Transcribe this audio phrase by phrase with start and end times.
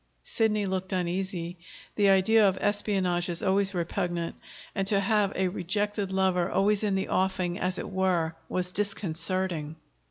[0.23, 1.59] Sidney looked uneasy.
[1.95, 4.33] The idea of espionage is always repugnant,
[4.73, 9.75] and to have a rejected lover always in the offing, as it were, was disconcerting.